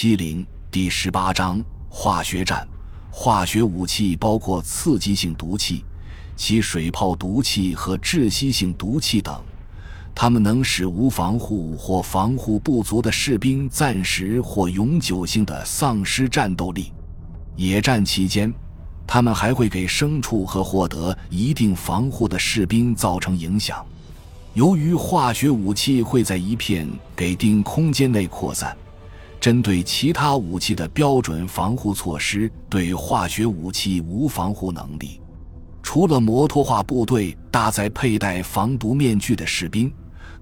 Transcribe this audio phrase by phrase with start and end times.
[0.00, 2.64] 七零第十八章化学战。
[3.10, 5.84] 化学武器包括刺激性毒气、
[6.36, 9.42] 其水泡毒气和窒息性毒气等，
[10.14, 16.92] 它们能使无防护或防护不足的士兵暂时或永久性的丧失战斗力。
[17.56, 18.54] 野战期间，
[19.04, 23.84] 它们还会给牲畜和获得一定防护的士兵造成影响。
[24.54, 28.76] 由于化学武器会在一片给定空间内扩散。
[29.40, 35.20] 针对其他武器的标准防护措施，对化学武器无防护能力。
[35.82, 39.90] 除了摩托化部队搭载佩戴防毒面具的士兵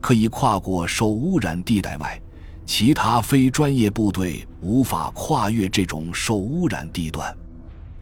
[0.00, 2.20] 可以跨过受污染地带外，
[2.64, 7.33] 其他非专业部队无法跨越这种受污染地段。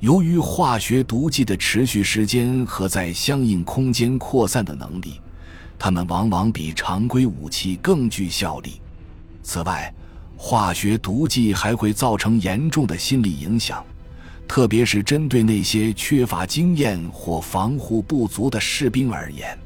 [0.00, 5.20] 由于化学毒剂的持续时间和在相应空间扩散的能力，
[5.78, 8.80] 它们往往比常规武器更具效力。
[9.42, 9.92] 此外，
[10.36, 13.82] 化学毒剂还会造成严重的心理影响，
[14.46, 19.58] 特别是针对那些缺乏经验或防护不足的士兵而言。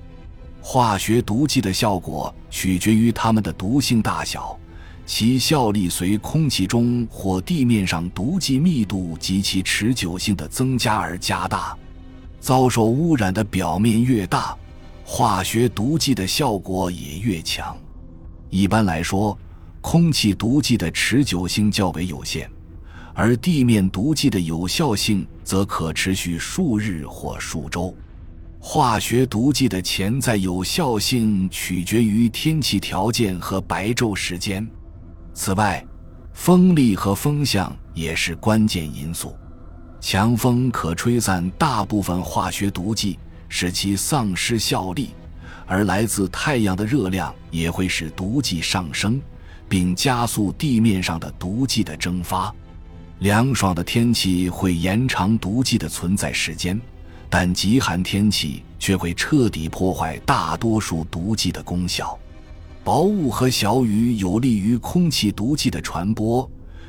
[0.60, 4.56] 化学毒剂的效果取决于它们的毒性大小，
[5.04, 11.76] 其效力随空气中或地面上毒剂密度及其持久性的增加而加大。
[12.38, 14.56] 遭受污染的表面越大，
[15.04, 17.76] 化学毒剂的效果也越强。
[18.48, 19.36] 一般来说。
[19.90, 22.46] 空气毒剂的持久性较为有限，
[23.14, 27.96] 而地面毒剂的有效性则可持续数日或数周。
[28.60, 34.68] 化学毒剂的潜在有效性取决于天气条件和白昼时间。
[35.32, 35.82] 此外，
[36.34, 39.34] 风力和风向也是关键因素。
[40.02, 45.14] 强风可吹散大部分化学毒剂，使其丧失效力；
[45.64, 49.18] 而来自太阳的热量也会使毒剂上升。
[49.68, 52.54] 并加速地面上的毒剂的蒸发。
[53.20, 56.80] 凉爽的天气会延长毒剂的存在时间，
[57.28, 62.16] 但极寒天气却会彻底破坏大多数毒剂的功效。
[62.84, 66.48] 薄雾和小雨有利于空气毒剂的传播，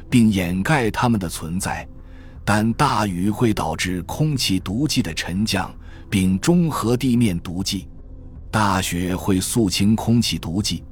[0.09, 1.85] 并掩盖它们的存在，
[2.45, 5.73] 但大雨会导致空气毒剂的沉降，
[6.09, 7.88] 并中和地面毒剂。
[8.51, 10.84] 大雪会肃清空气毒剂。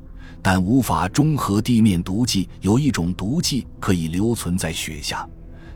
[0.50, 2.47] 但无法中和地面毒剂。
[2.62, 5.28] 有一种毒剂可以留存在雪下，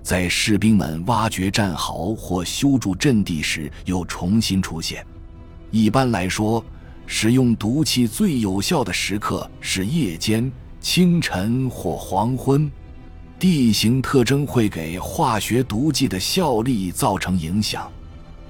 [0.01, 5.05] 在士兵们挖掘战壕或修筑阵地时又重新出现。
[5.71, 6.63] 一般来说，
[7.05, 10.49] 使用毒气最有效的时刻是夜间、
[10.79, 12.71] 清晨或黄昏。
[13.37, 17.91] 地形特征会给化学毒剂的效力造成影响。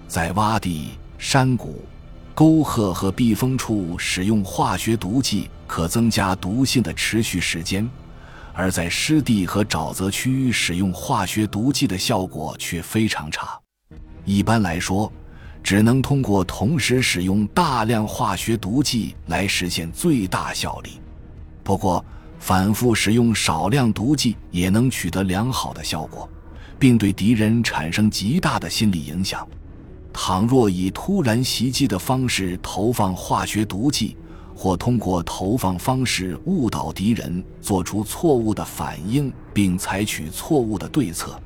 [0.07, 1.83] 在洼地、山谷。
[2.33, 7.87] 沟壑和避风处使用化学毒剂可增加毒性的持续时间，
[8.53, 13.59] 而在湿地和沼泽区使用化学毒剂的效果却非常差。
[14.25, 15.11] 一般来说，
[15.61, 20.99] 只能通过同时使用大量化学毒剂来实现最大效力。
[21.63, 22.03] 不过，
[22.39, 26.27] 反复使用少量毒剂也能取得良好的效果，
[26.79, 29.47] 并对敌人产生极大的心理影响。
[30.13, 34.15] 倘若以突然袭击的方式投放化学毒剂，
[34.53, 41.39] 或通过投放方式误导敌人做出错误的反应并采取错误的对策，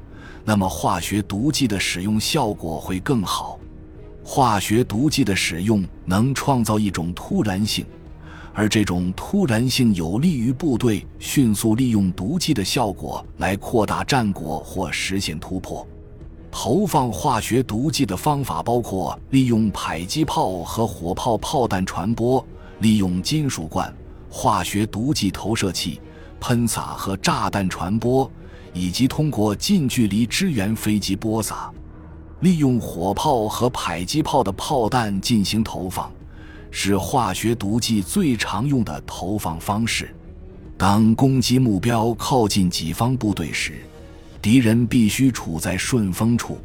[0.44, 3.60] 那么化学毒剂的使用效果会更好。
[4.24, 7.86] 化学毒剂的使用能创造一种突然性，
[8.54, 15.88] 而这种突然性有利于部队迅速利用毒剂的效果来扩大战果或实现突破。
[16.58, 22.44] 投放化学毒剂的方法包括利用迫击炮和火炮炮弹传播，
[22.80, 23.94] 利用金属罐、
[24.30, 26.00] 化学毒剂投射器、
[26.40, 28.32] 喷洒和炸弹传播，
[28.74, 31.70] 以及通过近距离支援飞机播撒。
[32.40, 36.10] 利用火炮和迫击炮的炮弹进行投放，
[36.72, 40.16] 是化学毒剂最常用的投放方式。
[40.78, 43.84] 当攻击目标靠近己方部队时。
[44.46, 46.60] 敌人必须处在顺风处。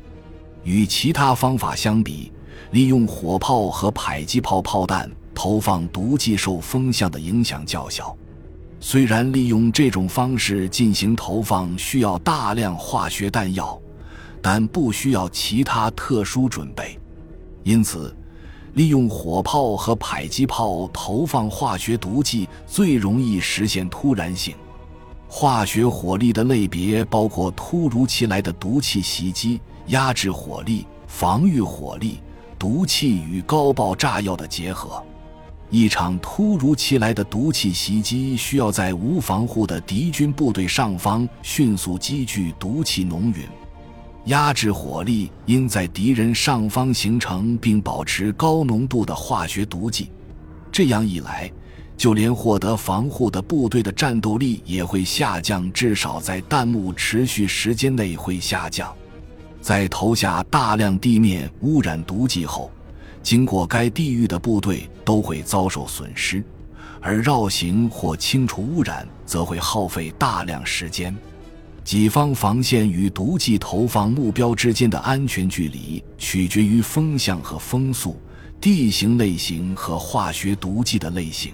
[0.65, 2.31] 与其他方法相比，
[2.73, 8.15] 利用火炮和迫击炮炮弹投放毒剂受风向的影响较小。
[8.81, 13.81] 虽然利用这种方式进行投放需要大量化学弹药，
[14.43, 16.99] 但不需要其他特殊准备。
[17.62, 18.15] 因此，
[18.75, 24.55] 利用火炮和迫击炮投放化学毒剂最容易实现突然性。
[25.32, 32.19] 化学火力的类别包括突如其来的毒气袭击、压制火力、防御火力、
[32.59, 35.00] 毒气与高爆炸药的结合。
[35.71, 43.47] 一场突如其来的毒气袭击，需要在无防护的敌军部队上方迅速积聚毒气浓云，
[44.25, 50.11] 压制火力应在敌人上方形成并保持高浓度的化学毒剂。
[50.73, 51.49] 这样一来，
[52.00, 58.91] 就连获得防护的部队的战斗力也会下降，至少在弹幕持续时间内会下降。
[59.61, 62.70] 在投下大量地面污染毒剂后。
[63.23, 66.43] 经过该地域的部队都会遭受损失，
[67.02, 71.14] 而绕行或清除污染则会耗费大量时间。
[71.85, 78.19] 己方防线与毒剂投放目标之间的安全距离取决于风向和风速、
[78.58, 81.52] 地形类型和化学毒剂的类型。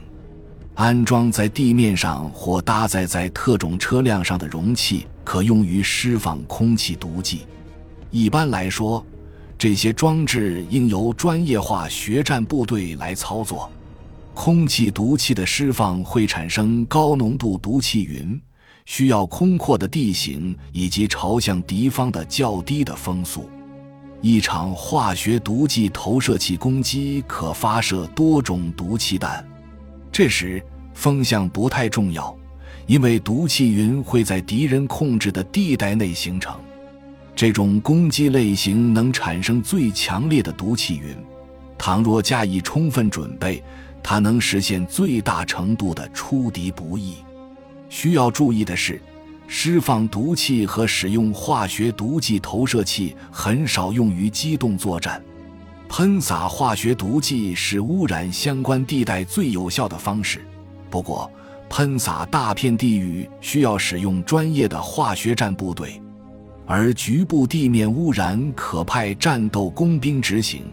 [0.76, 7.40] 安装在地面上或搭载在特种车辆上的容器可用于释放空气毒剂。
[8.10, 9.04] 一般来说。
[9.58, 13.70] 这些装置应由专业化学战部队来操作。
[14.34, 18.38] 空气毒气的释放会产生高浓度毒气云，
[18.84, 23.48] 需要空阔的地形以及朝向敌方的较低的风速。
[24.20, 29.42] 一场化学毒剂投射器攻击可发射多种毒气弹，
[30.16, 30.62] 这时
[30.94, 32.34] 风向不太重要，
[32.86, 36.58] 因为毒气云会在敌人控制的地带内形成。
[37.34, 41.14] 这种攻击类型能产生最强烈的毒气云，
[41.76, 43.62] 倘若加以充分准备，
[44.02, 47.16] 它能实现最大程度的出敌不意。
[47.90, 48.98] 需要注意的是，
[49.46, 55.22] 释放毒气和使用化学毒剂投射器很少用于机动作战。
[55.88, 60.44] 喷洒化学毒剂是污染相关地带最有效的方式，
[60.90, 61.30] 不过
[61.70, 66.00] 喷洒大片地域需要使用专业的化学战部队。
[66.66, 70.64] 而局部地面污染可派战斗工兵执行，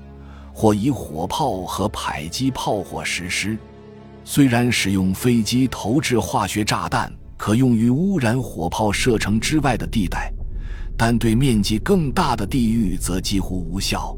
[0.52, 3.58] 或以火炮和迫击炮火实施。
[4.26, 10.34] 虽然使用飞机投掷化学炸弹可用于污染火炮射程之外的地带，
[10.98, 14.18] 但对面积更大的地域则几乎无效。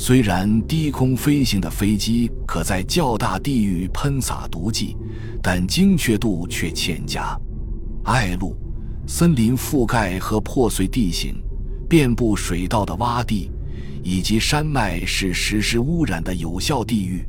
[0.00, 4.96] 虽然低空飞行的飞机可在较大地域喷洒毒剂，
[5.42, 7.36] 但精确度却欠佳。
[8.04, 8.56] 艾路。
[9.08, 11.34] 森林覆盖和破碎地形，
[11.88, 13.50] 遍布水道的洼地，
[14.04, 17.26] 以及山脉是实施污染的有效地域。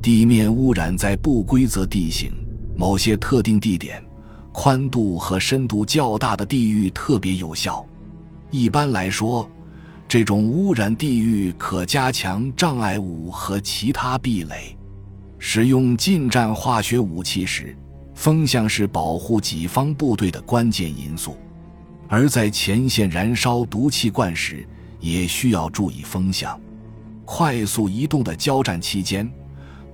[0.00, 2.32] 地面污染在不规则地形、
[2.74, 4.02] 某些特定地点、
[4.50, 7.84] 宽度和深度较大的地域特别有效。
[8.50, 9.46] 一般来说，
[10.08, 14.74] 这种污染地域可加强障碍物和其他壁垒。
[15.38, 17.76] 使用近战化学武器时。
[18.14, 21.36] 风向是保护己方部队的关键因素，
[22.08, 24.66] 而在前线燃烧毒气罐时，
[24.98, 26.60] 也需要注意风向。
[27.24, 29.30] 快速移动的交战期间，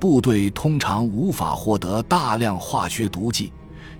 [0.01, 3.53] 部队通常无法获得大量化学毒剂，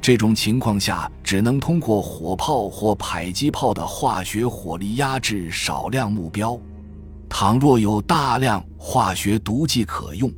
[0.05, 6.61] 这种情况下只能通过火炮或迫击炮的化学火力压制少量目标。
[7.27, 10.31] 倘若有大量化学毒剂可用，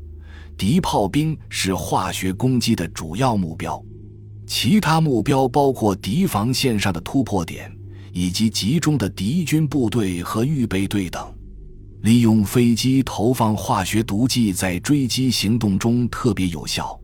[0.56, 3.82] 敌炮兵是化学攻击的主要目标，
[4.46, 7.68] 其他目标包括敌防线上的突破点，
[8.12, 11.20] 以及集中的敌军部队和预备队等。
[12.02, 16.96] 利用飞机投放化学毒剂在追击行动中特别有效。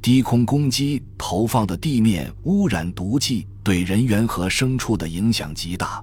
[0.00, 6.02] 低空攻击投放的地面污染毒剂对人员和牲畜的影响极大。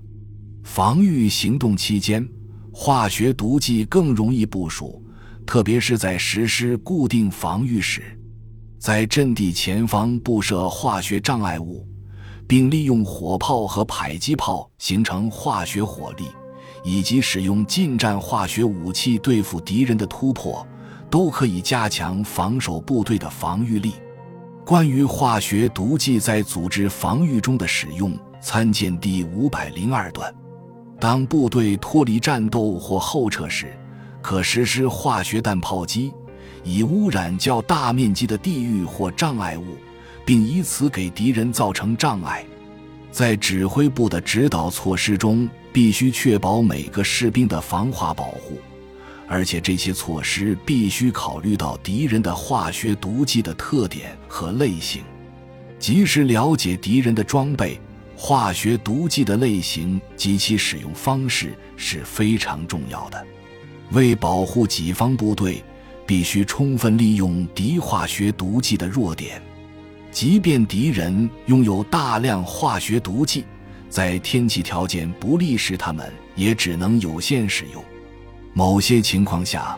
[0.63, 2.27] 防御行动期间，
[2.71, 5.01] 化学毒剂更容易部署。
[5.45, 8.01] 特别是在实施固定防御时，
[8.79, 11.85] 在阵地前方布设化学障碍物，
[12.47, 16.23] 并利用火炮和迫击炮形成化学火力，
[16.85, 20.65] 以及使用近战化学武器对付敌人的突破，
[21.13, 23.93] 都可以加强防守部队的防御力。
[24.65, 30.33] 关于化学毒剂在组织防御中的使用，参见第五百零二段。
[30.99, 33.71] 当部队脱离战斗或后撤时。
[34.23, 36.11] 可实施化学弹炮击，
[36.63, 39.65] 以污染较大面积的地域或障碍物，
[40.25, 42.43] 并以此给敌人造成障碍。
[43.11, 48.57] 在指挥部的指导措施中，必须确保每个士兵的防化保护，
[49.27, 55.03] 而且这些措施必须考虑到敌人的化学毒剂的特点和类型。
[55.79, 57.79] 及时了解敌人的装备、
[58.15, 63.25] 化学毒剂的类型及其使用方式是非常重要的。
[63.91, 65.63] 为保护己方部队，
[66.07, 69.41] 必须充分利用敌化学毒剂的弱点。
[70.09, 73.43] 即便敌人拥有大量化学毒剂，
[73.89, 77.83] 在天气条件不利时，他们也只能有限使用。
[78.53, 79.77] 某些情况下，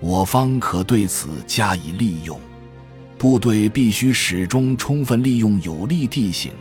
[0.00, 2.38] 我方可对此加以利用。
[3.16, 6.52] 部队必须始终充分利用有利地形，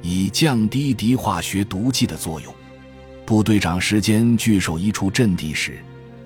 [0.00, 2.52] 以降低敌化学毒剂的作用。
[3.24, 5.78] 部队长时间据守一处阵地时，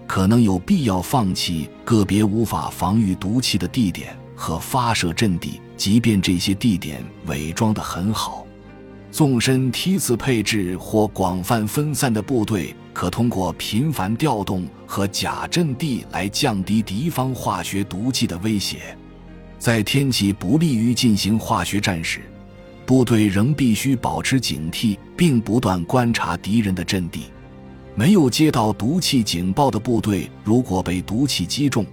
[0.07, 8.46] 可能有必要放弃个别无法防御毒气的地点和发射阵地，即便这些地点伪装得很好。
[9.17, 18.95] 纵深梯次配置或广泛分散的部队，可通过频繁调动和假阵地来降低敌方化学毒气的威胁。
[19.59, 22.21] 在天气不利于进行化学战时，
[22.85, 27.23] 部队仍必须保持警惕，并不断观察敌人的阵地。
[27.95, 31.87] 没有接到毒气警报的部队，如果被毒气击中，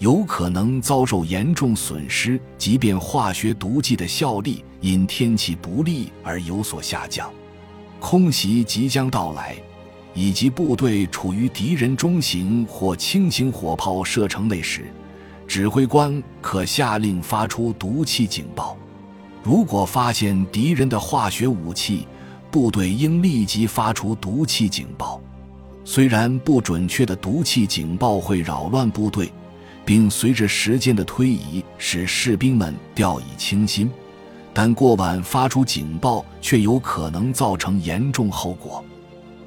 [0.00, 2.40] 有可能遭受严重损失。
[2.56, 7.30] 即便化学毒剂的效力因天气不利而有所下降，
[8.00, 9.54] 空袭即将到来，
[10.14, 14.86] 以及部队处于敌人中型或轻型火炮射程内时，
[15.46, 18.78] 指挥官可下令发出毒气警报。
[19.42, 22.06] 如果发现敌人的化学武器，
[22.50, 25.20] 部队应立即发出毒气警报。
[25.84, 29.30] 虽然不准确的毒气警报会扰乱部队。
[29.90, 33.90] 并随着时间的推移使士兵们掉以轻心，
[34.54, 38.84] 但过晚发出警报却有可能造成严重后果。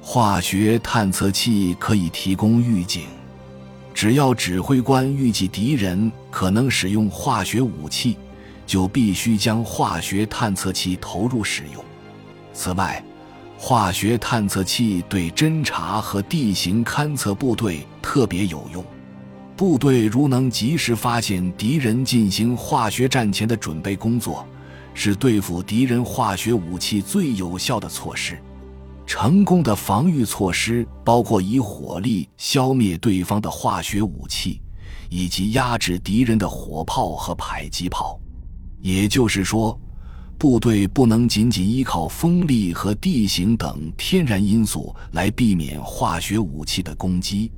[0.01, 3.03] 化学探测器可以提供预警，
[3.93, 8.17] 只要指挥官预计敌人可能使用化学武器，
[8.67, 11.81] 就必须将化学探测器投入使用。
[12.51, 13.01] 此外，
[13.57, 18.83] 化学探测器对侦察和地形勘测部队特别有用。
[19.55, 24.45] 部队如能及时发现敌人进行化学战前的准备工作，
[24.95, 28.37] 是对付敌人化学武器最有效的措施。
[29.05, 34.59] 成功的防御措施包括以火力消灭对方的化学武器，
[35.09, 38.19] 以及压制敌人的火炮和迫击炮。
[38.81, 39.79] 也就是说，
[40.37, 47.51] 部队不能仅仅依靠风力和地形等天然因素来避免化学武器的攻击。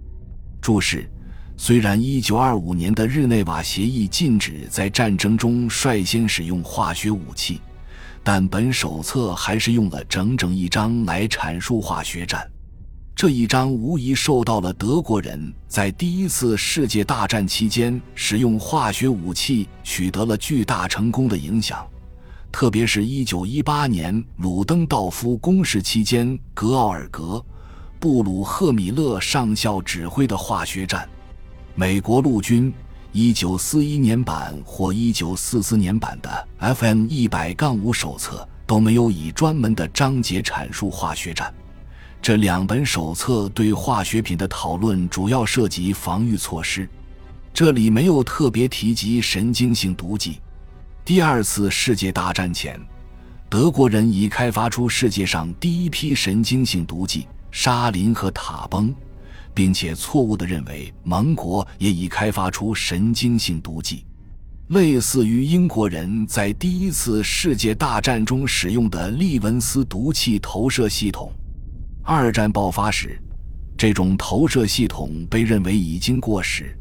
[0.62, 1.10] 注释。
[1.58, 7.62] 虽然1925年的日内瓦协议禁止在战争中率先使用化学武器，
[8.24, 12.46] 但本手册还是用了整整一章来阐述化学战。
[13.16, 21.88] 这一章无疑受到了德国人在第一次世界大战期间使用化学武器取得了巨大成功的影响，
[22.52, 27.24] 特别是1918年鲁登道夫攻势期间，格奥尔格·
[27.98, 31.08] 布鲁赫米勒上校指挥的化学战。
[31.77, 32.74] 美国陆军
[33.13, 41.53] 1941年版或1944年版的 FM 一百杠五手册都没有以专门的章节阐述化学战。
[42.22, 46.88] 这两本手册对化学品的讨论主要涉及防御措施，
[47.53, 50.39] 这里没有特别提及神经性毒剂。
[51.03, 52.79] 第二次世界大战前，
[53.50, 58.96] 德国人已开发出世界上第一批神经性毒剂——沙林和塔崩。
[59.56, 64.06] 并且错误地认为盟国也已开发出神经性毒剂，
[64.68, 71.32] 类似于英国人在第一次世界大战中使用的利文斯毒气投射系统。
[72.04, 73.18] 二战爆发时，
[73.78, 76.78] 这种投射系统被认为已经过时。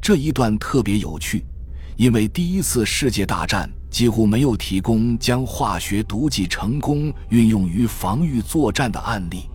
[0.00, 1.44] 这一段特别有趣，
[1.96, 9.50] 因为第一次世界大战几乎没有提供将化学毒剂成功运用于防御作战的案例。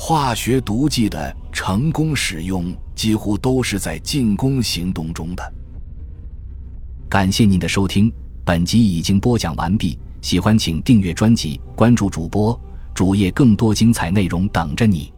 [0.00, 5.52] 化学毒剂的成功使用几乎都是在进攻行动中的。
[7.08, 8.10] 感谢您的收听，
[8.44, 9.98] 本集已经播讲完毕。
[10.22, 12.58] 喜欢请订阅专辑，关注主播
[12.94, 15.12] 主页，更多精彩内容等着你。